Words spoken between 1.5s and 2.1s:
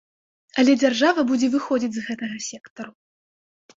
выходзіць з